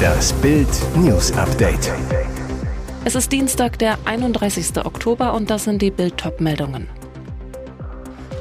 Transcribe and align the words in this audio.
Das 0.00 0.32
Bild 0.34 0.68
News 0.96 1.32
Update. 1.32 1.92
Es 3.04 3.14
ist 3.14 3.32
Dienstag, 3.32 3.78
der 3.78 3.98
31. 4.04 4.84
Oktober 4.84 5.34
und 5.34 5.50
das 5.50 5.64
sind 5.64 5.82
die 5.82 5.90
Bild 5.90 6.14
meldungen 6.38 6.88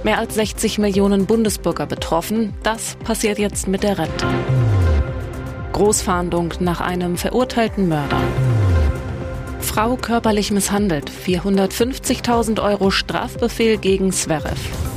Mehr 0.03 0.17
als 0.17 0.35
60 0.35 0.77
Millionen 0.77 1.25
Bundesbürger 1.25 1.85
betroffen. 1.85 2.53
Das 2.63 2.95
passiert 3.03 3.39
jetzt 3.39 3.67
mit 3.67 3.83
der 3.83 3.97
Rente. 3.97 4.27
Großfahndung 5.73 6.53
nach 6.59 6.81
einem 6.81 7.17
verurteilten 7.17 7.89
Mörder. 7.89 8.21
Frau 9.59 9.95
körperlich 9.95 10.51
misshandelt. 10.51 11.11
450.000 11.11 12.61
Euro 12.61 12.91
Strafbefehl 12.91 13.77
gegen 13.77 14.11
Zverev. 14.11 14.88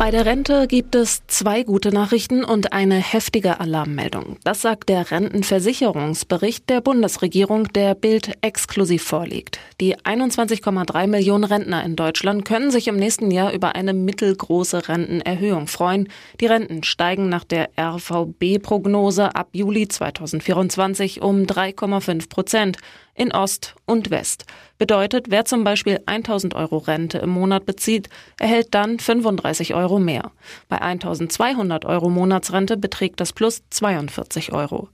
Bei 0.00 0.10
der 0.10 0.24
Rente 0.24 0.66
gibt 0.66 0.94
es 0.94 1.26
zwei 1.26 1.62
gute 1.62 1.92
Nachrichten 1.92 2.42
und 2.42 2.72
eine 2.72 2.94
heftige 2.94 3.60
Alarmmeldung. 3.60 4.38
Das 4.44 4.62
sagt 4.62 4.88
der 4.88 5.10
Rentenversicherungsbericht 5.10 6.70
der 6.70 6.80
Bundesregierung, 6.80 7.64
der 7.74 7.94
Bild 7.94 8.32
exklusiv 8.40 9.02
vorliegt. 9.02 9.58
Die 9.78 9.98
21,3 9.98 11.06
Millionen 11.06 11.44
Rentner 11.44 11.84
in 11.84 11.96
Deutschland 11.96 12.46
können 12.46 12.70
sich 12.70 12.88
im 12.88 12.96
nächsten 12.96 13.30
Jahr 13.30 13.52
über 13.52 13.74
eine 13.74 13.92
mittelgroße 13.92 14.88
Rentenerhöhung 14.88 15.66
freuen. 15.66 16.08
Die 16.40 16.46
Renten 16.46 16.82
steigen 16.82 17.28
nach 17.28 17.44
der 17.44 17.68
RVB-Prognose 17.78 19.34
ab 19.34 19.50
Juli 19.52 19.86
2024 19.86 21.20
um 21.20 21.42
3,5 21.42 22.30
Prozent 22.30 22.78
in 23.14 23.32
Ost 23.32 23.74
und 23.86 24.10
West. 24.10 24.46
Bedeutet, 24.78 25.30
wer 25.30 25.44
zum 25.44 25.64
Beispiel 25.64 26.00
1000 26.06 26.54
Euro 26.54 26.78
Rente 26.78 27.18
im 27.18 27.30
Monat 27.30 27.66
bezieht, 27.66 28.08
erhält 28.38 28.74
dann 28.74 28.98
35 28.98 29.74
Euro 29.74 29.98
mehr. 29.98 30.32
Bei 30.68 30.80
1200 30.80 31.84
Euro 31.84 32.08
Monatsrente 32.08 32.76
beträgt 32.76 33.20
das 33.20 33.32
Plus 33.32 33.62
42 33.70 34.52
Euro. 34.52 34.88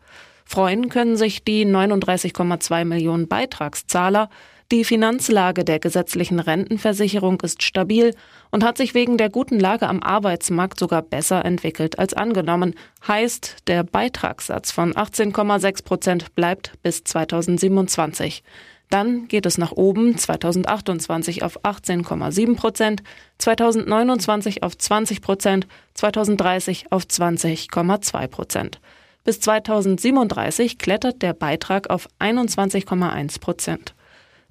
Freuen 0.45 0.89
können 0.89 1.17
sich 1.17 1.43
die 1.43 1.67
39,2 1.67 2.85
Millionen 2.85 3.27
Beitragszahler. 3.27 4.31
Die 4.73 4.85
Finanzlage 4.85 5.65
der 5.65 5.79
gesetzlichen 5.79 6.41
Rentenversicherung 6.41 7.41
ist 7.43 7.63
stabil 7.63 8.13
und 8.51 8.65
hat 8.65 8.77
sich 8.77 8.95
wegen 8.95 9.17
der 9.17 9.31
guten 9.31 9.61
Lage 9.61 9.87
am 9.87 10.03
Arbeitsmarkt 10.03 10.81
sogar 10.81 11.03
besser 11.03 11.45
entwickelt 11.45 12.01
als 12.01 12.15
angenommen. 12.15 12.75
Heißt, 13.07 13.59
der 13.69 13.85
Beitragssatz 13.85 14.73
von 14.73 14.93
18,6 14.93 15.85
Prozent 15.85 16.35
bleibt 16.35 16.73
bis 16.83 17.05
2027. 17.05 18.43
Dann 18.91 19.29
geht 19.29 19.47
es 19.47 19.57
nach 19.57 19.71
oben 19.71 20.19
2028 20.19 21.45
auf 21.45 21.65
18,7 21.65 22.57
Prozent, 22.57 23.05
2029 23.39 24.65
auf 24.65 24.77
20 24.77 25.23
Prozent, 25.23 25.69
2030 25.95 26.91
auf 26.91 27.05
20,2 27.05 28.27
Prozent. 28.27 28.81
Bis 29.23 29.39
2037 29.39 30.79
klettert 30.79 31.23
der 31.23 31.35
Beitrag 31.35 31.89
auf 31.89 32.09
21,1 32.19 33.41
Prozent. 33.41 33.96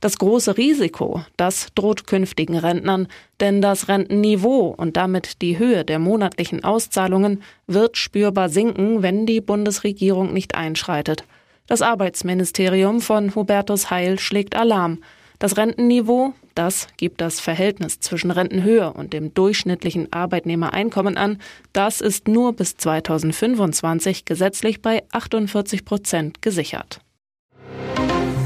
Das 0.01 0.17
große 0.17 0.57
Risiko, 0.57 1.23
das 1.37 1.69
droht 1.73 2.05
künftigen 2.05 2.57
Rentnern, 2.57 3.07
denn 3.39 3.61
das 3.61 3.87
Rentenniveau 3.87 4.75
und 4.77 4.97
damit 4.97 5.41
die 5.41 5.57
Höhe 5.57 5.85
der 5.85 5.99
monatlichen 5.99 6.63
Auszahlungen 6.63 7.41
wird 7.65 7.97
spürbar 7.97 8.49
sinken, 8.49 9.01
wenn 9.01 9.25
die 9.25 9.41
Bundesregierung 9.41 10.33
nicht 10.33 10.55
einschreitet. 10.55 11.23
Das 11.67 11.81
Arbeitsministerium 11.81 13.01
von 13.01 13.33
Hubertus 13.33 13.89
Heil 13.89 14.19
schlägt 14.19 14.55
Alarm. 14.55 14.99
Das 15.39 15.57
Rentenniveau, 15.57 16.33
das 16.53 16.87
gibt 16.97 17.19
das 17.21 17.39
Verhältnis 17.39 17.99
zwischen 17.99 18.31
Rentenhöhe 18.31 18.93
und 18.93 19.13
dem 19.13 19.33
durchschnittlichen 19.33 20.13
Arbeitnehmereinkommen 20.13 21.17
an, 21.17 21.39
das 21.73 22.01
ist 22.01 22.27
nur 22.27 22.53
bis 22.53 22.77
2025 22.77 24.25
gesetzlich 24.25 24.81
bei 24.81 25.03
48 25.11 25.83
Prozent 25.83 26.41
gesichert. 26.41 27.01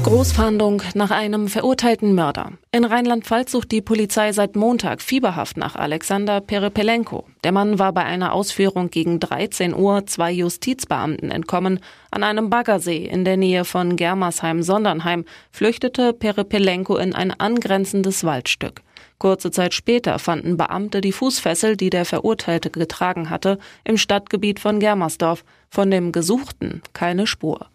Großfahndung 0.02 0.82
nach 0.94 1.10
einem 1.10 1.46
verurteilten 1.48 2.14
Mörder. 2.14 2.52
In 2.72 2.84
Rheinland-Pfalz 2.84 3.52
sucht 3.52 3.70
die 3.70 3.82
Polizei 3.82 4.32
seit 4.32 4.56
Montag 4.56 5.02
fieberhaft 5.02 5.58
nach 5.58 5.76
Alexander 5.76 6.40
Perepelenko. 6.40 7.26
Der 7.44 7.52
Mann 7.52 7.78
war 7.78 7.92
bei 7.92 8.04
einer 8.04 8.32
Ausführung 8.32 8.90
gegen 8.90 9.20
13 9.20 9.74
Uhr 9.74 10.06
zwei 10.06 10.32
Justizbeamten 10.32 11.30
entkommen. 11.30 11.80
An 12.10 12.22
einem 12.22 12.48
Baggersee 12.48 13.04
in 13.04 13.26
der 13.26 13.36
Nähe 13.36 13.66
von 13.66 13.96
Germersheim-Sondernheim 13.96 15.26
flüchtete 15.50 16.14
Perepelenko 16.14 16.96
in 16.96 17.14
ein 17.14 17.38
angrenzendes 17.38 18.24
Waldstück. 18.24 18.80
Kurze 19.18 19.50
Zeit 19.50 19.74
später 19.74 20.18
fanden 20.18 20.56
Beamte 20.56 21.02
die 21.02 21.12
Fußfessel, 21.12 21.76
die 21.76 21.90
der 21.90 22.06
Verurteilte 22.06 22.70
getragen 22.70 23.28
hatte, 23.28 23.58
im 23.84 23.98
Stadtgebiet 23.98 24.60
von 24.60 24.80
Germersdorf. 24.80 25.44
Von 25.68 25.90
dem 25.90 26.10
Gesuchten 26.10 26.80
keine 26.94 27.26
Spur. 27.26 27.68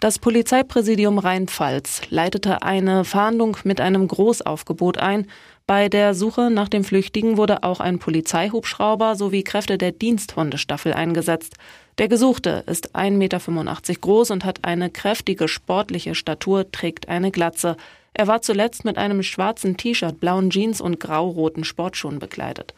Das 0.00 0.20
Polizeipräsidium 0.20 1.18
Rheinpfalz 1.18 2.02
leitete 2.08 2.62
eine 2.62 3.04
Fahndung 3.04 3.56
mit 3.64 3.80
einem 3.80 4.06
Großaufgebot 4.06 4.98
ein. 4.98 5.26
Bei 5.66 5.88
der 5.88 6.14
Suche 6.14 6.50
nach 6.50 6.68
dem 6.68 6.84
Flüchtigen 6.84 7.36
wurde 7.36 7.64
auch 7.64 7.80
ein 7.80 7.98
Polizeihubschrauber 7.98 9.16
sowie 9.16 9.42
Kräfte 9.42 9.76
der 9.76 9.90
Diensthundestaffel 9.90 10.92
eingesetzt. 10.92 11.56
Der 11.98 12.06
Gesuchte 12.06 12.62
ist 12.68 12.94
1,85 12.94 13.10
Meter 13.16 14.00
groß 14.00 14.30
und 14.30 14.44
hat 14.44 14.60
eine 14.62 14.88
kräftige 14.88 15.48
sportliche 15.48 16.14
Statur, 16.14 16.70
trägt 16.70 17.08
eine 17.08 17.32
Glatze. 17.32 17.76
Er 18.14 18.28
war 18.28 18.40
zuletzt 18.40 18.84
mit 18.84 18.98
einem 18.98 19.24
schwarzen 19.24 19.76
T-Shirt, 19.76 20.20
blauen 20.20 20.50
Jeans 20.50 20.80
und 20.80 21.00
grau-roten 21.00 21.64
Sportschuhen 21.64 22.20
bekleidet. 22.20 22.72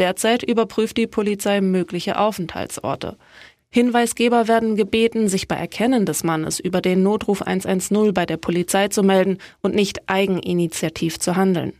Derzeit 0.00 0.42
überprüft 0.42 0.96
die 0.96 1.06
Polizei 1.06 1.60
mögliche 1.60 2.18
Aufenthaltsorte. 2.18 3.16
Hinweisgeber 3.74 4.46
werden 4.46 4.76
gebeten, 4.76 5.26
sich 5.26 5.48
bei 5.48 5.56
Erkennen 5.56 6.06
des 6.06 6.22
Mannes 6.22 6.60
über 6.60 6.80
den 6.80 7.02
Notruf 7.02 7.42
110 7.42 8.14
bei 8.14 8.24
der 8.24 8.36
Polizei 8.36 8.86
zu 8.86 9.02
melden 9.02 9.38
und 9.62 9.74
nicht 9.74 10.08
eigeninitiativ 10.08 11.18
zu 11.18 11.34
handeln. 11.34 11.72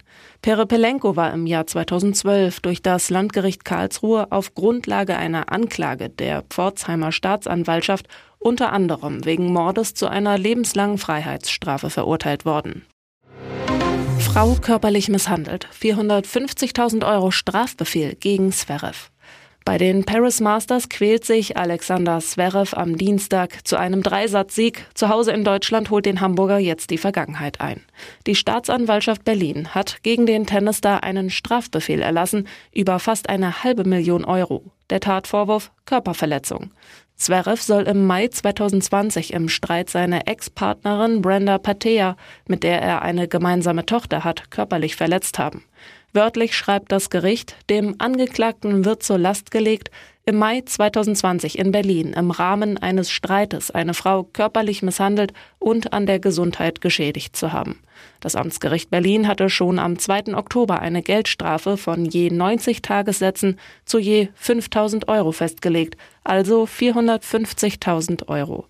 Perepelenko 0.42 1.14
war 1.14 1.32
im 1.32 1.46
Jahr 1.46 1.68
2012 1.68 2.58
durch 2.58 2.82
das 2.82 3.10
Landgericht 3.10 3.64
Karlsruhe 3.64 4.32
auf 4.32 4.56
Grundlage 4.56 5.16
einer 5.16 5.52
Anklage 5.52 6.10
der 6.10 6.42
Pforzheimer 6.42 7.12
Staatsanwaltschaft 7.12 8.08
unter 8.40 8.72
anderem 8.72 9.24
wegen 9.24 9.52
Mordes 9.52 9.94
zu 9.94 10.08
einer 10.08 10.36
lebenslangen 10.36 10.98
Freiheitsstrafe 10.98 11.90
verurteilt 11.90 12.44
worden. 12.44 12.84
Frau 14.18 14.56
körperlich 14.60 15.08
misshandelt. 15.08 15.68
450.000 15.80 17.06
Euro 17.06 17.30
Strafbefehl 17.30 18.16
gegen 18.16 18.50
Zverev. 18.50 19.12
Bei 19.66 19.78
den 19.78 20.04
Paris 20.04 20.42
Masters 20.42 20.90
quält 20.90 21.24
sich 21.24 21.56
Alexander 21.56 22.20
Zverev 22.20 22.76
am 22.76 22.98
Dienstag 22.98 23.66
zu 23.66 23.78
einem 23.78 24.02
Dreisatzsieg. 24.02 24.84
Zu 24.92 25.08
Hause 25.08 25.32
in 25.32 25.42
Deutschland 25.42 25.88
holt 25.88 26.04
den 26.04 26.20
Hamburger 26.20 26.58
jetzt 26.58 26.90
die 26.90 26.98
Vergangenheit 26.98 27.62
ein. 27.62 27.80
Die 28.26 28.34
Staatsanwaltschaft 28.34 29.24
Berlin 29.24 29.74
hat 29.74 30.02
gegen 30.02 30.26
den 30.26 30.44
Tennisstar 30.44 31.02
einen 31.02 31.30
Strafbefehl 31.30 32.02
erlassen 32.02 32.46
über 32.74 32.98
fast 32.98 33.30
eine 33.30 33.64
halbe 33.64 33.84
Million 33.84 34.26
Euro. 34.26 34.64
Der 34.90 35.00
Tatvorwurf 35.00 35.72
Körperverletzung. 35.86 36.72
Zverev 37.16 37.62
soll 37.62 37.84
im 37.84 38.06
Mai 38.06 38.28
2020 38.28 39.32
im 39.32 39.48
Streit 39.48 39.88
seine 39.88 40.26
Ex-Partnerin 40.26 41.22
Brenda 41.22 41.56
Patea, 41.56 42.16
mit 42.46 42.64
der 42.64 42.82
er 42.82 43.00
eine 43.00 43.28
gemeinsame 43.28 43.86
Tochter 43.86 44.24
hat, 44.24 44.50
körperlich 44.50 44.96
verletzt 44.96 45.38
haben. 45.38 45.64
Wörtlich 46.16 46.56
schreibt 46.56 46.92
das 46.92 47.10
Gericht, 47.10 47.56
dem 47.68 47.96
Angeklagten 47.98 48.84
wird 48.84 49.02
zur 49.02 49.18
Last 49.18 49.50
gelegt, 49.50 49.90
im 50.24 50.36
Mai 50.36 50.60
2020 50.64 51.58
in 51.58 51.72
Berlin 51.72 52.12
im 52.12 52.30
Rahmen 52.30 52.78
eines 52.78 53.10
Streites 53.10 53.72
eine 53.72 53.94
Frau 53.94 54.22
körperlich 54.22 54.80
misshandelt 54.80 55.32
und 55.58 55.92
an 55.92 56.06
der 56.06 56.20
Gesundheit 56.20 56.80
geschädigt 56.80 57.34
zu 57.34 57.52
haben. 57.52 57.80
Das 58.20 58.36
Amtsgericht 58.36 58.90
Berlin 58.90 59.26
hatte 59.26 59.50
schon 59.50 59.80
am 59.80 59.98
2. 59.98 60.36
Oktober 60.36 60.78
eine 60.78 61.02
Geldstrafe 61.02 61.76
von 61.76 62.04
je 62.04 62.30
90 62.30 62.80
Tagessätzen 62.80 63.58
zu 63.84 63.98
je 63.98 64.28
5000 64.36 65.08
Euro 65.08 65.32
festgelegt, 65.32 65.96
also 66.22 66.62
450.000 66.62 68.28
Euro. 68.28 68.66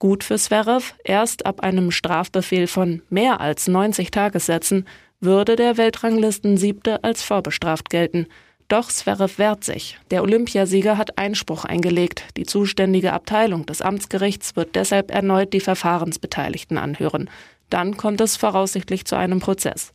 Gut 0.00 0.24
für 0.24 0.36
Zverev, 0.36 0.94
erst 1.04 1.46
ab 1.46 1.60
einem 1.60 1.92
Strafbefehl 1.92 2.66
von 2.66 3.02
mehr 3.08 3.40
als 3.40 3.68
90 3.68 4.10
Tagessätzen 4.10 4.84
würde 5.22 5.56
der 5.56 5.76
Weltranglisten-Siebte 5.76 7.02
als 7.04 7.22
vorbestraft 7.22 7.90
gelten. 7.90 8.26
Doch 8.68 8.88
Zverev 8.88 9.38
wehrt 9.38 9.64
sich. 9.64 9.98
Der 10.10 10.22
Olympiasieger 10.22 10.96
hat 10.96 11.18
Einspruch 11.18 11.64
eingelegt. 11.64 12.24
Die 12.36 12.46
zuständige 12.46 13.12
Abteilung 13.12 13.66
des 13.66 13.82
Amtsgerichts 13.82 14.56
wird 14.56 14.74
deshalb 14.74 15.10
erneut 15.10 15.52
die 15.52 15.60
Verfahrensbeteiligten 15.60 16.78
anhören. 16.78 17.28
Dann 17.70 17.96
kommt 17.96 18.20
es 18.20 18.36
voraussichtlich 18.36 19.04
zu 19.04 19.16
einem 19.16 19.40
Prozess. 19.40 19.92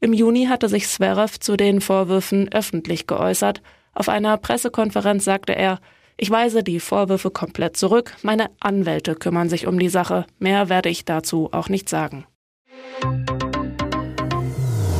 Im 0.00 0.12
Juni 0.12 0.46
hatte 0.46 0.68
sich 0.68 0.88
Zverev 0.88 1.38
zu 1.38 1.56
den 1.56 1.80
Vorwürfen 1.80 2.52
öffentlich 2.52 3.06
geäußert. 3.06 3.62
Auf 3.94 4.08
einer 4.08 4.36
Pressekonferenz 4.36 5.24
sagte 5.24 5.54
er, 5.54 5.80
ich 6.18 6.30
weise 6.30 6.62
die 6.62 6.80
Vorwürfe 6.80 7.30
komplett 7.30 7.76
zurück. 7.76 8.14
Meine 8.22 8.50
Anwälte 8.60 9.14
kümmern 9.14 9.48
sich 9.48 9.66
um 9.66 9.78
die 9.78 9.90
Sache. 9.90 10.26
Mehr 10.38 10.68
werde 10.68 10.88
ich 10.88 11.04
dazu 11.04 11.50
auch 11.52 11.68
nicht 11.68 11.88
sagen. 11.88 12.26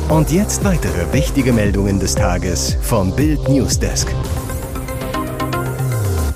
Und 0.09 0.31
jetzt 0.31 0.63
weitere 0.63 1.11
wichtige 1.11 1.51
Meldungen 1.51 1.99
des 1.99 2.15
Tages 2.15 2.77
vom 2.81 3.13
Bild 3.13 3.49
Newsdesk. 3.49 4.07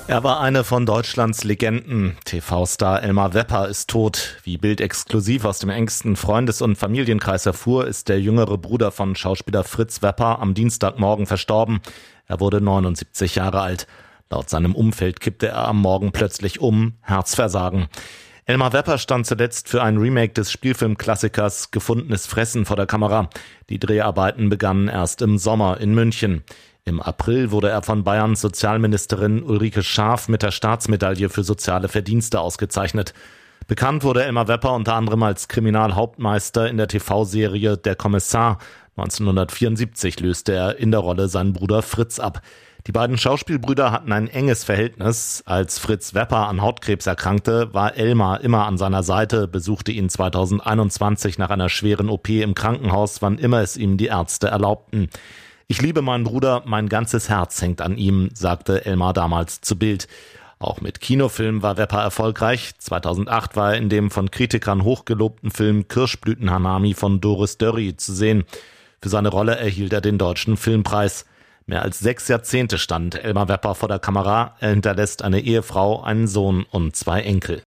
Er 0.06 0.22
war 0.22 0.40
eine 0.40 0.62
von 0.62 0.84
Deutschlands 0.84 1.42
Legenden. 1.42 2.18
TV-Star 2.26 3.02
Elmar 3.02 3.32
Wepper 3.32 3.68
ist 3.68 3.88
tot. 3.88 4.36
Wie 4.44 4.58
Bild 4.58 4.82
exklusiv 4.82 5.46
aus 5.46 5.58
dem 5.58 5.70
engsten 5.70 6.16
Freundes- 6.16 6.60
und 6.60 6.76
Familienkreis 6.76 7.46
erfuhr, 7.46 7.86
ist 7.86 8.10
der 8.10 8.20
jüngere 8.20 8.58
Bruder 8.58 8.92
von 8.92 9.16
Schauspieler 9.16 9.64
Fritz 9.64 10.02
Wepper 10.02 10.40
am 10.40 10.52
Dienstagmorgen 10.52 11.24
verstorben. 11.24 11.80
Er 12.26 12.40
wurde 12.40 12.60
79 12.60 13.36
Jahre 13.36 13.62
alt. 13.62 13.86
Laut 14.28 14.50
seinem 14.50 14.74
Umfeld 14.74 15.20
kippte 15.20 15.48
er 15.48 15.66
am 15.66 15.80
Morgen 15.80 16.12
plötzlich 16.12 16.60
um, 16.60 16.98
Herzversagen. 17.00 17.88
Elmar 18.44 18.72
Wepper 18.72 18.98
stand 18.98 19.24
zuletzt 19.24 19.68
für 19.68 19.84
ein 19.84 19.98
Remake 19.98 20.32
des 20.32 20.50
Spielfilmklassikers 20.50 21.70
Gefundenes 21.70 22.26
Fressen 22.26 22.64
vor 22.64 22.74
der 22.74 22.86
Kamera. 22.86 23.30
Die 23.70 23.78
Dreharbeiten 23.78 24.48
begannen 24.48 24.88
erst 24.88 25.22
im 25.22 25.38
Sommer 25.38 25.80
in 25.80 25.94
München. 25.94 26.42
Im 26.84 27.00
April 27.00 27.52
wurde 27.52 27.70
er 27.70 27.82
von 27.82 28.02
Bayerns 28.02 28.40
Sozialministerin 28.40 29.44
Ulrike 29.44 29.84
Schaaf 29.84 30.26
mit 30.26 30.42
der 30.42 30.50
Staatsmedaille 30.50 31.28
für 31.28 31.44
soziale 31.44 31.86
Verdienste 31.86 32.40
ausgezeichnet. 32.40 33.14
Bekannt 33.68 34.02
wurde 34.02 34.24
Elmar 34.24 34.48
Wepper 34.48 34.74
unter 34.74 34.94
anderem 34.94 35.22
als 35.22 35.46
Kriminalhauptmeister 35.46 36.68
in 36.68 36.78
der 36.78 36.88
TV-Serie 36.88 37.76
Der 37.76 37.94
Kommissar. 37.94 38.58
1974 38.96 40.18
löste 40.18 40.52
er 40.52 40.78
in 40.78 40.90
der 40.90 40.98
Rolle 41.00 41.28
seinen 41.28 41.52
Bruder 41.52 41.82
Fritz 41.82 42.18
ab. 42.18 42.42
Die 42.88 42.92
beiden 42.92 43.16
Schauspielbrüder 43.16 43.92
hatten 43.92 44.10
ein 44.10 44.26
enges 44.26 44.64
Verhältnis. 44.64 45.44
Als 45.46 45.78
Fritz 45.78 46.14
Wepper 46.14 46.48
an 46.48 46.62
Hautkrebs 46.62 47.06
erkrankte, 47.06 47.72
war 47.72 47.96
Elmar 47.96 48.40
immer 48.40 48.66
an 48.66 48.76
seiner 48.76 49.04
Seite, 49.04 49.46
besuchte 49.46 49.92
ihn 49.92 50.08
2021 50.08 51.38
nach 51.38 51.50
einer 51.50 51.68
schweren 51.68 52.08
OP 52.08 52.28
im 52.28 52.54
Krankenhaus, 52.54 53.22
wann 53.22 53.38
immer 53.38 53.60
es 53.60 53.76
ihm 53.76 53.98
die 53.98 54.06
Ärzte 54.06 54.48
erlaubten. 54.48 55.10
Ich 55.68 55.80
liebe 55.80 56.02
meinen 56.02 56.24
Bruder, 56.24 56.64
mein 56.66 56.88
ganzes 56.88 57.28
Herz 57.28 57.62
hängt 57.62 57.80
an 57.80 57.96
ihm, 57.96 58.30
sagte 58.34 58.84
Elmar 58.84 59.12
damals 59.12 59.60
zu 59.60 59.78
Bild. 59.78 60.08
Auch 60.58 60.80
mit 60.80 61.00
Kinofilmen 61.00 61.62
war 61.62 61.76
Wepper 61.76 62.02
erfolgreich. 62.02 62.72
2008 62.78 63.54
war 63.54 63.74
er 63.74 63.78
in 63.78 63.90
dem 63.90 64.10
von 64.10 64.32
Kritikern 64.32 64.82
hochgelobten 64.82 65.52
Film 65.52 65.86
Kirschblütenhanami 65.86 66.94
von 66.94 67.20
Doris 67.20 67.58
Dörri 67.58 67.96
zu 67.96 68.12
sehen. 68.12 68.42
Für 69.00 69.08
seine 69.08 69.28
Rolle 69.28 69.56
erhielt 69.56 69.92
er 69.92 70.00
den 70.00 70.18
Deutschen 70.18 70.56
Filmpreis. 70.56 71.26
Mehr 71.66 71.82
als 71.82 71.98
sechs 71.98 72.28
Jahrzehnte 72.28 72.78
stand 72.78 73.14
Elmar 73.22 73.48
Wepper 73.48 73.74
vor 73.74 73.88
der 73.88 73.98
Kamera. 73.98 74.56
Er 74.60 74.70
hinterlässt 74.70 75.22
eine 75.22 75.40
Ehefrau, 75.40 76.02
einen 76.02 76.26
Sohn 76.26 76.64
und 76.70 76.96
zwei 76.96 77.22
Enkel. 77.22 77.62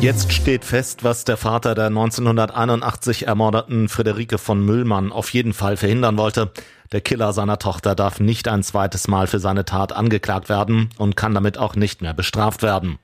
Jetzt 0.00 0.32
steht 0.32 0.64
fest, 0.64 1.02
was 1.02 1.24
der 1.24 1.36
Vater 1.36 1.74
der 1.74 1.86
1981 1.86 3.26
ermordeten 3.26 3.88
Friederike 3.88 4.38
von 4.38 4.64
Müllmann 4.64 5.10
auf 5.10 5.32
jeden 5.32 5.52
Fall 5.52 5.76
verhindern 5.76 6.16
wollte. 6.16 6.52
Der 6.92 7.00
Killer 7.00 7.32
seiner 7.32 7.58
Tochter 7.58 7.96
darf 7.96 8.20
nicht 8.20 8.46
ein 8.46 8.62
zweites 8.62 9.08
Mal 9.08 9.26
für 9.26 9.40
seine 9.40 9.64
Tat 9.64 9.92
angeklagt 9.92 10.48
werden 10.48 10.90
und 10.98 11.16
kann 11.16 11.34
damit 11.34 11.58
auch 11.58 11.74
nicht 11.74 12.00
mehr 12.00 12.14
bestraft 12.14 12.62
werden. 12.62 12.98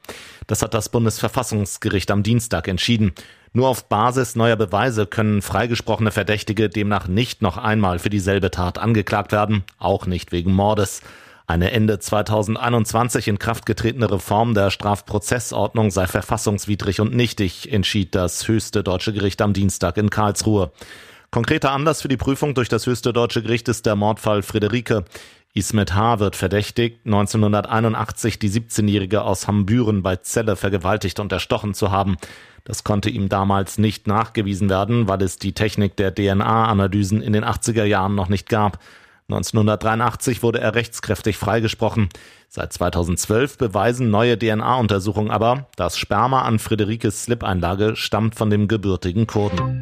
Das 0.47 0.63
hat 0.63 0.73
das 0.73 0.89
Bundesverfassungsgericht 0.89 2.13
am 2.13 2.23
Dienstag 2.23 2.69
entschieden. 2.69 3.13
Nur 3.57 3.69
auf 3.69 3.89
Basis 3.89 4.35
neuer 4.35 4.57
Beweise 4.57 5.07
können 5.07 5.41
freigesprochene 5.41 6.11
Verdächtige 6.11 6.69
demnach 6.69 7.07
nicht 7.07 7.41
noch 7.41 7.57
einmal 7.57 8.01
für 8.01 8.11
dieselbe 8.11 8.51
Tat 8.51 8.79
angeklagt 8.79 9.31
werden, 9.31 9.63
auch 9.79 10.07
nicht 10.07 10.33
wegen 10.33 10.53
Mordes. 10.53 11.03
Eine 11.47 11.71
Ende 11.71 12.01
2021 12.01 13.29
in 13.29 13.39
Kraft 13.39 13.65
getretene 13.65 14.11
Reform 14.11 14.55
der 14.55 14.73
Strafprozessordnung 14.73 15.93
sei 15.93 16.09
verfassungswidrig 16.09 17.01
und 17.01 17.15
nichtig, 17.15 17.73
entschied 17.73 18.17
das 18.17 18.49
höchste 18.49 18.83
deutsche 18.83 19.13
Gericht 19.13 19.41
am 19.41 19.53
Dienstag 19.53 19.99
in 19.99 20.11
Karlsruhe. 20.11 20.73
Konkreter 21.31 21.71
Anlass 21.71 22.03
für 22.03 22.09
die 22.09 22.17
Prüfung 22.17 22.55
durch 22.55 22.69
das 22.69 22.87
höchste 22.87 23.13
deutsche 23.13 23.43
Gericht 23.43 23.69
ist 23.69 23.87
der 23.87 23.95
Mordfall 23.95 24.43
Friederike. 24.43 25.05
Ismet 25.57 25.95
H. 25.95 26.19
wird 26.19 26.35
verdächtigt, 26.35 27.07
1981 27.07 28.41
die 28.41 28.51
17-Jährige 28.51 29.23
aus 29.23 29.47
Hambüren 29.47 30.03
bei 30.03 30.17
Celle 30.17 30.57
vergewaltigt 30.57 31.21
und 31.21 31.31
erstochen 31.31 31.75
zu 31.75 31.93
haben. 31.93 32.17
Das 32.65 32.83
konnte 32.83 33.09
ihm 33.09 33.29
damals 33.29 33.79
nicht 33.79 34.09
nachgewiesen 34.09 34.69
werden, 34.69 35.07
weil 35.07 35.23
es 35.23 35.39
die 35.39 35.53
Technik 35.53 35.97
der 35.97 36.13
DNA-Analysen 36.13 37.23
in 37.23 37.33
den 37.33 37.45
80er 37.45 37.85
Jahren 37.85 38.17
noch 38.17 38.29
nicht 38.29 38.49
gab. 38.49 38.81
1983 39.29 40.43
wurde 40.43 40.61
er 40.61 40.75
rechtskräftig 40.75 41.37
freigesprochen. 41.37 42.09
Seit 42.49 42.73
2012 42.73 43.57
beweisen 43.57 44.11
neue 44.11 44.37
DNA-Untersuchungen 44.37 45.31
aber, 45.31 45.69
das 45.77 45.97
Sperma 45.97 46.43
an 46.43 46.59
Friederikes 46.59 47.23
Slip-Einlage 47.23 47.95
stammt 47.95 48.35
von 48.35 48.51
dem 48.51 48.67
gebürtigen 48.67 49.29
Kurden. 49.29 49.81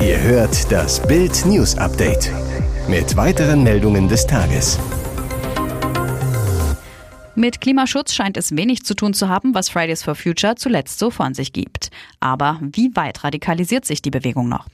Ihr 0.00 0.20
hört 0.20 0.70
das 0.70 1.02
Bild 1.02 1.44
News 1.44 1.76
Update 1.76 2.30
mit 2.90 3.16
weiteren 3.16 3.62
Meldungen 3.62 4.08
des 4.08 4.26
Tages. 4.26 4.76
Mit 7.36 7.60
Klimaschutz 7.60 8.12
scheint 8.12 8.36
es 8.36 8.56
wenig 8.56 8.82
zu 8.82 8.94
tun 8.94 9.14
zu 9.14 9.28
haben, 9.28 9.54
was 9.54 9.68
Fridays 9.68 10.02
for 10.02 10.16
Future 10.16 10.56
zuletzt 10.56 10.98
so 10.98 11.12
von 11.12 11.32
sich 11.32 11.52
gibt. 11.52 11.90
Aber 12.18 12.58
wie 12.60 12.90
weit 12.96 13.22
radikalisiert 13.22 13.84
sich 13.84 14.02
die 14.02 14.10
Bewegung 14.10 14.48
noch? 14.48 14.66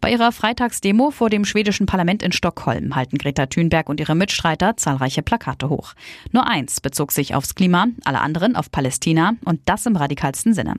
Bei 0.00 0.10
ihrer 0.10 0.32
Freitagsdemo 0.32 1.10
vor 1.10 1.28
dem 1.28 1.44
schwedischen 1.44 1.84
Parlament 1.84 2.22
in 2.22 2.32
Stockholm 2.32 2.96
halten 2.96 3.18
Greta 3.18 3.44
Thunberg 3.44 3.90
und 3.90 4.00
ihre 4.00 4.14
Mitstreiter 4.14 4.78
zahlreiche 4.78 5.22
Plakate 5.22 5.68
hoch. 5.68 5.92
Nur 6.32 6.48
eins 6.48 6.80
bezog 6.80 7.12
sich 7.12 7.34
aufs 7.34 7.54
Klima, 7.54 7.88
alle 8.06 8.22
anderen 8.22 8.56
auf 8.56 8.72
Palästina 8.72 9.34
und 9.44 9.60
das 9.66 9.84
im 9.84 9.96
radikalsten 9.96 10.54
Sinne. 10.54 10.76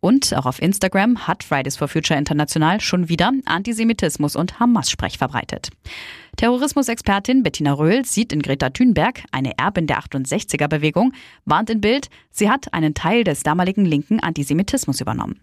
Und 0.00 0.32
auch 0.36 0.46
auf 0.46 0.62
Instagram 0.62 1.26
hat 1.26 1.42
Fridays 1.42 1.76
for 1.76 1.88
Future 1.88 2.18
International 2.18 2.80
schon 2.80 3.08
wieder 3.08 3.32
Antisemitismus 3.46 4.36
und 4.36 4.60
Hamas-Sprech 4.60 5.18
verbreitet. 5.18 5.70
Terrorismusexpertin 6.36 7.42
Bettina 7.42 7.72
Röhl 7.72 8.04
sieht 8.04 8.32
in 8.32 8.40
Greta 8.40 8.70
Thunberg 8.70 9.24
eine 9.32 9.58
Erbin 9.58 9.88
der 9.88 9.98
68er-Bewegung, 9.98 11.12
warnt 11.44 11.68
in 11.68 11.80
Bild, 11.80 12.10
sie 12.30 12.48
hat 12.48 12.72
einen 12.72 12.94
Teil 12.94 13.24
des 13.24 13.42
damaligen 13.42 13.84
linken 13.84 14.20
Antisemitismus 14.20 15.00
übernommen. 15.00 15.40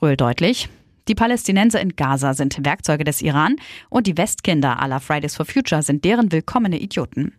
Röhl 0.00 0.16
deutlich, 0.16 0.70
die 1.10 1.16
Palästinenser 1.16 1.80
in 1.80 1.96
Gaza 1.96 2.34
sind 2.34 2.64
Werkzeuge 2.64 3.02
des 3.02 3.20
Iran 3.20 3.56
und 3.88 4.06
die 4.06 4.16
Westkinder 4.16 4.78
aller 4.78 5.00
Fridays 5.00 5.34
for 5.34 5.44
Future 5.44 5.82
sind 5.82 6.04
deren 6.04 6.30
willkommene 6.30 6.78
Idioten. 6.78 7.32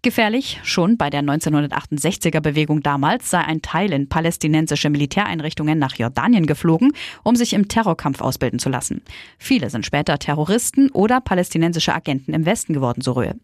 Gefährlich, 0.00 0.58
schon 0.62 0.96
bei 0.96 1.10
der 1.10 1.20
1968er 1.20 2.40
Bewegung 2.40 2.82
damals 2.82 3.28
sei 3.28 3.40
ein 3.40 3.60
Teil 3.60 3.92
in 3.92 4.08
palästinensische 4.08 4.88
Militäreinrichtungen 4.88 5.78
nach 5.78 5.96
Jordanien 5.96 6.46
geflogen, 6.46 6.92
um 7.22 7.36
sich 7.36 7.52
im 7.52 7.68
Terrorkampf 7.68 8.22
ausbilden 8.22 8.58
zu 8.58 8.70
lassen. 8.70 9.02
Viele 9.36 9.68
sind 9.68 9.84
später 9.84 10.18
Terroristen 10.18 10.88
oder 10.88 11.20
palästinensische 11.20 11.94
Agenten 11.94 12.32
im 12.32 12.46
Westen 12.46 12.72
geworden, 12.72 13.02
so 13.02 13.12
Röhe. 13.12 13.34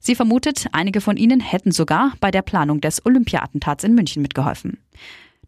Sie 0.00 0.16
vermutet, 0.16 0.66
einige 0.72 1.00
von 1.00 1.16
ihnen 1.16 1.38
hätten 1.38 1.70
sogar 1.70 2.14
bei 2.18 2.32
der 2.32 2.42
Planung 2.42 2.80
des 2.80 3.06
Olympia-Attentats 3.06 3.84
in 3.84 3.94
München 3.94 4.22
mitgeholfen. 4.22 4.78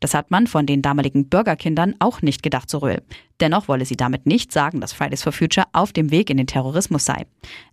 Das 0.02 0.14
hat 0.14 0.32
man 0.32 0.48
von 0.48 0.66
den 0.66 0.82
damaligen 0.82 1.28
Bürgerkindern 1.28 1.94
auch 2.00 2.22
nicht 2.22 2.42
gedacht, 2.42 2.68
so 2.68 2.78
Röhl. 2.78 3.02
Dennoch 3.38 3.68
wolle 3.68 3.84
sie 3.84 3.96
damit 3.96 4.26
nicht 4.26 4.50
sagen, 4.50 4.80
dass 4.80 4.92
Fridays 4.92 5.22
for 5.22 5.30
Future 5.30 5.66
auf 5.72 5.92
dem 5.92 6.10
Weg 6.10 6.28
in 6.28 6.38
den 6.38 6.48
Terrorismus 6.48 7.04
sei. 7.04 7.24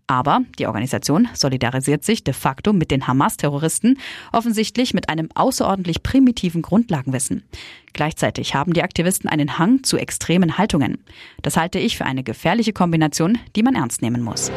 Aber 0.06 0.42
die 0.60 0.68
Organisation 0.68 1.28
solidarisiert 1.34 2.04
sich 2.04 2.24
de 2.24 2.36
facto 2.36 2.72
mit 2.72 2.92
den 2.92 3.08
Hamas-Terroristen, 3.08 3.98
offensichtlich 4.32 4.94
mit 4.94 5.10
einem 5.10 5.30
außerordentlich 5.34 6.04
primitiven 6.04 6.62
Grundlagenwissen. 6.62 7.44
Gleichzeitig 7.94 8.54
haben 8.54 8.74
die 8.74 8.84
Aktivisten 8.84 9.28
einen 9.28 9.58
Hang 9.58 9.84
zu 9.84 9.98
extremen 9.98 10.60
Haltungen. 10.60 11.04
Das 11.42 11.58
halte 11.58 11.80
ich 11.80 11.98
für 11.98 12.06
eine 12.06 12.24
gefährliche 12.24 12.74
Kombination, 12.74 13.40
die 13.56 13.64
man 13.64 13.74
ernst 13.74 14.04
nehmen 14.04 14.22
muss. 14.22 14.52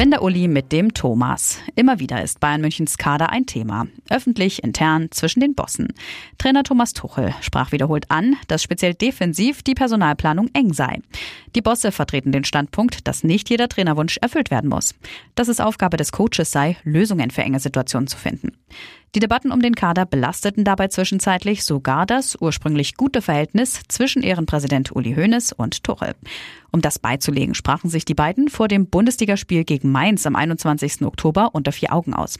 Wenn 0.00 0.10
der 0.10 0.22
Uli 0.22 0.48
mit 0.48 0.72
dem 0.72 0.94
Thomas. 0.94 1.58
Immer 1.76 2.00
wieder 2.00 2.22
ist 2.22 2.40
Bayern 2.40 2.62
Münchens 2.62 2.96
Kader 2.96 3.28
ein 3.32 3.44
Thema. 3.44 3.86
Öffentlich, 4.08 4.64
intern, 4.64 5.08
zwischen 5.10 5.40
den 5.40 5.54
Bossen. 5.54 5.88
Trainer 6.38 6.62
Thomas 6.62 6.94
Tuchel 6.94 7.34
sprach 7.42 7.70
wiederholt 7.70 8.10
an, 8.10 8.36
dass 8.48 8.62
speziell 8.62 8.94
defensiv 8.94 9.62
die 9.62 9.74
Personalplanung 9.74 10.48
eng 10.54 10.72
sei. 10.72 11.02
Die 11.54 11.60
Bosse 11.60 11.92
vertreten 11.92 12.32
den 12.32 12.44
Standpunkt, 12.44 13.06
dass 13.06 13.24
nicht 13.24 13.50
jeder 13.50 13.68
Trainerwunsch 13.68 14.16
erfüllt 14.22 14.50
werden 14.50 14.70
muss. 14.70 14.94
Dass 15.34 15.48
es 15.48 15.60
Aufgabe 15.60 15.98
des 15.98 16.12
Coaches 16.12 16.50
sei, 16.50 16.78
Lösungen 16.82 17.30
für 17.30 17.42
enge 17.42 17.60
Situationen 17.60 18.06
zu 18.06 18.16
finden. 18.16 18.52
Die 19.14 19.20
Debatten 19.20 19.50
um 19.50 19.60
den 19.60 19.74
Kader 19.74 20.06
belasteten 20.06 20.64
dabei 20.64 20.86
zwischenzeitlich 20.86 21.64
sogar 21.64 22.06
das 22.06 22.36
ursprünglich 22.40 22.94
gute 22.94 23.22
Verhältnis 23.22 23.80
zwischen 23.88 24.22
Ehrenpräsident 24.22 24.94
Uli 24.94 25.14
Hoeneß 25.14 25.52
und 25.52 25.82
Tuchel. 25.82 26.14
Um 26.70 26.80
das 26.80 27.00
beizulegen, 27.00 27.54
sprachen 27.54 27.90
sich 27.90 28.04
die 28.04 28.14
beiden 28.14 28.48
vor 28.48 28.68
dem 28.68 28.86
Bundesligaspiel 28.86 29.64
gegen 29.64 29.90
Mainz 29.90 30.26
am 30.26 30.36
21. 30.36 31.02
Oktober 31.02 31.50
unter 31.54 31.72
vier 31.72 31.92
Augen 31.92 32.14
aus. 32.14 32.38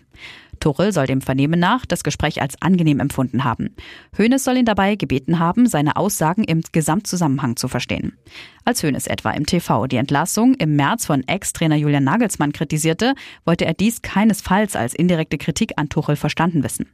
Tuchel 0.61 0.93
soll 0.93 1.07
dem 1.07 1.21
Vernehmen 1.21 1.59
nach 1.59 1.87
das 1.87 2.05
Gespräch 2.05 2.41
als 2.41 2.61
angenehm 2.61 3.01
empfunden 3.01 3.45
haben. 3.45 3.75
Hoeneß 4.17 4.45
soll 4.45 4.59
ihn 4.59 4.65
dabei 4.65 4.95
gebeten 4.95 5.39
haben, 5.39 5.67
seine 5.67 5.97
Aussagen 5.97 6.45
im 6.45 6.63
Gesamtzusammenhang 6.73 7.57
zu 7.57 7.67
verstehen. 7.67 8.17
Als 8.65 8.83
Hoeneß 8.83 9.07
etwa 9.07 9.31
im 9.31 9.47
TV 9.47 9.87
die 9.87 9.97
Entlassung 9.97 10.55
im 10.55 10.77
März 10.77 11.07
von 11.07 11.27
Ex-Trainer 11.27 11.77
Julian 11.77 12.05
Nagelsmann 12.05 12.53
kritisierte, 12.53 13.15
wollte 13.45 13.65
er 13.65 13.75
dies 13.75 14.03
keinesfalls 14.03 14.77
als 14.77 14.95
indirekte 14.95 15.39
Kritik 15.39 15.73
an 15.77 15.89
Tuchel 15.89 16.17
verstanden 16.17 16.63
wissen. 16.63 16.87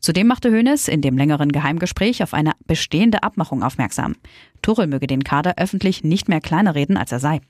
Zudem 0.00 0.28
machte 0.28 0.50
Hoeneß 0.50 0.88
in 0.88 1.02
dem 1.02 1.18
längeren 1.18 1.52
Geheimgespräch 1.52 2.22
auf 2.22 2.32
eine 2.32 2.52
bestehende 2.66 3.22
Abmachung 3.22 3.62
aufmerksam. 3.62 4.16
Tuchel 4.62 4.86
möge 4.86 5.06
den 5.06 5.24
Kader 5.24 5.54
öffentlich 5.58 6.04
nicht 6.04 6.28
mehr 6.28 6.40
kleiner 6.40 6.74
reden, 6.74 6.96
als 6.96 7.12
er 7.12 7.20
sei. 7.20 7.40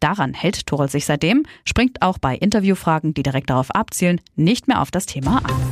Daran 0.00 0.34
hält 0.34 0.66
Torel 0.66 0.88
sich 0.88 1.06
seitdem, 1.06 1.44
springt 1.64 2.02
auch 2.02 2.18
bei 2.18 2.36
Interviewfragen, 2.36 3.14
die 3.14 3.22
direkt 3.22 3.50
darauf 3.50 3.70
abzielen, 3.70 4.20
nicht 4.34 4.68
mehr 4.68 4.82
auf 4.82 4.90
das 4.90 5.06
Thema 5.06 5.38
an. 5.44 5.71